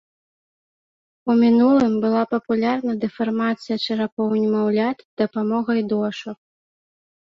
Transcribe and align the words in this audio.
У 1.31 1.35
мінулым 1.41 1.93
была 2.07 2.23
папулярна 2.33 2.97
дэфармацыя 3.05 3.75
чарапоў 3.85 4.29
немаўлят 4.43 4.97
з 5.09 5.27
дапамогай 5.27 5.81
дошак. 5.97 6.37